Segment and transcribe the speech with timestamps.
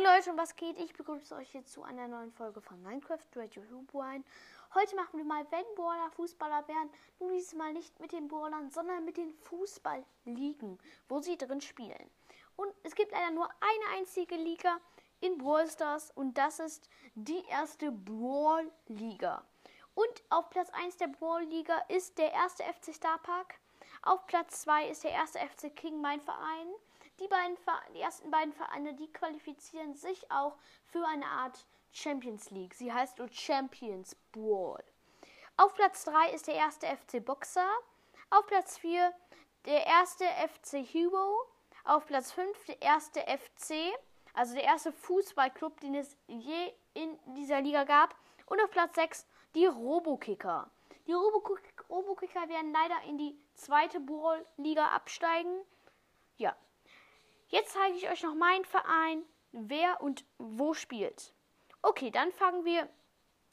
[0.00, 0.78] Moin Leute und was geht?
[0.78, 4.24] Ich begrüße euch jetzt zu einer neuen Folge von Minecraft Radio Hubuine.
[4.74, 6.88] Heute machen wir mal, wenn Baller Fußballer wären,
[7.18, 10.78] nun dieses Mal nicht mit den Ballern, sondern mit den Fußballligen,
[11.08, 12.10] wo sie drin spielen.
[12.56, 14.78] Und es gibt leider nur eine einzige Liga
[15.20, 19.44] in Brawl Stars und das ist die erste Brawl Liga.
[19.94, 23.56] Und auf Platz 1 der Brawl Liga ist der erste FC Star Park.
[24.00, 26.68] Auf Platz 2 ist der erste FC King, mein Verein.
[27.20, 27.58] Die, beiden,
[27.94, 30.56] die ersten beiden Vereine, die qualifizieren sich auch
[30.86, 32.74] für eine Art Champions League.
[32.74, 34.82] Sie heißt Champions Brawl.
[35.58, 37.68] Auf Platz 3 ist der erste FC Boxer.
[38.30, 39.12] Auf Platz 4
[39.66, 41.46] der erste FC Hero.
[41.84, 43.74] Auf Platz 5 der erste FC,
[44.34, 48.14] also der erste Fußballclub, den es je in dieser Liga gab.
[48.46, 50.70] Und auf Platz 6 die Robokicker.
[51.06, 55.60] Die Robokicker werden leider in die zweite Brawl-Liga absteigen.
[56.36, 56.54] Ja,
[57.50, 61.32] Jetzt zeige ich euch noch meinen Verein, wer und wo spielt.
[61.82, 62.88] Okay, dann fangen wir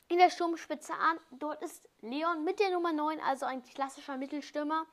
[0.08, 1.20] in der Sturmspitze an.
[1.32, 4.86] Dort ist Leon mit der Nummer 9, also ein klassischer Mittelstürmer.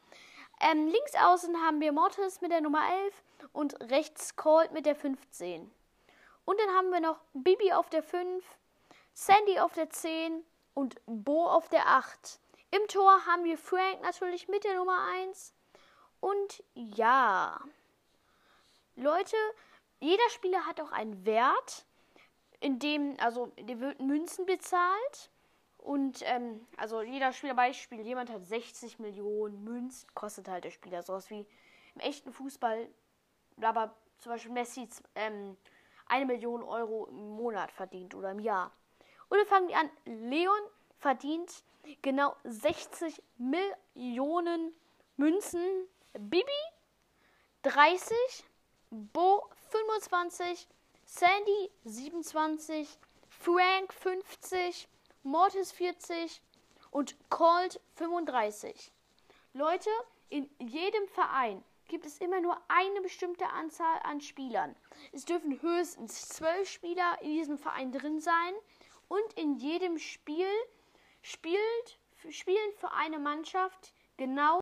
[0.58, 4.96] Ähm, links außen haben wir Mortis mit der Nummer 11 und rechts Colt mit der
[4.96, 5.70] 15.
[6.46, 8.42] Und dann haben wir noch Bibi auf der 5,
[9.12, 12.40] Sandy auf der 10 und Bo auf der 8.
[12.70, 15.52] Im Tor haben wir Frank natürlich mit der Nummer 1.
[16.20, 17.60] Und ja.
[18.96, 19.36] Leute,
[20.00, 21.86] jeder Spieler hat auch einen Wert,
[22.60, 25.30] in dem, also, der wird Münzen bezahlt.
[25.76, 31.02] Und, ähm, also jeder Spieler Beispiel, jemand hat 60 Millionen Münzen, kostet halt der Spieler.
[31.02, 31.46] Sowas wie
[31.94, 32.88] im echten Fußball,
[33.60, 35.58] aber zum Beispiel Messi ähm,
[36.06, 38.72] eine Million Euro im Monat verdient oder im Jahr.
[39.28, 40.60] Und dann fangen die an, Leon
[40.98, 41.64] verdient
[42.00, 44.72] genau 60 Millionen
[45.16, 46.50] Münzen, Bibi
[47.62, 48.16] 30
[48.94, 50.68] Bo 25,
[51.04, 52.86] Sandy 27,
[53.28, 54.88] Frank 50,
[55.24, 56.40] Mortis 40
[56.92, 58.92] und Colt 35.
[59.52, 59.90] Leute,
[60.28, 64.76] in jedem Verein gibt es immer nur eine bestimmte Anzahl an Spielern.
[65.10, 68.54] Es dürfen höchstens zwölf Spieler in diesem Verein drin sein
[69.08, 70.46] und in jedem Spiel
[71.20, 71.98] spielt,
[72.30, 74.60] spielen für eine Mannschaft genau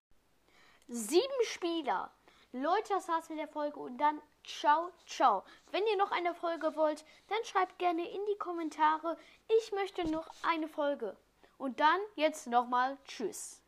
[0.89, 2.11] sieben Spieler.
[2.53, 5.43] Leute, das war's mit der Folge und dann ciao, ciao.
[5.71, 9.17] Wenn ihr noch eine Folge wollt, dann schreibt gerne in die Kommentare,
[9.59, 11.17] ich möchte noch eine Folge.
[11.57, 13.62] Und dann jetzt nochmal tschüss.